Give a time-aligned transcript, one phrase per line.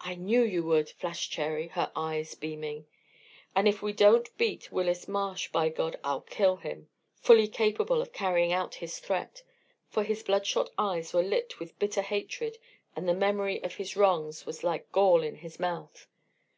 [0.00, 2.86] "I knew you would," flashed Cherry, her eyes beaming.
[3.54, 7.48] "And if we don't beat Willis Marsh, by God, I'll kill him!" Balt shouted, fully
[7.48, 9.42] capable of carrying out his threat,
[9.90, 12.56] for his bloodshot eyes were lit with bitter hatred
[12.96, 16.08] and the memory of his wrongs was like gall in his mouth.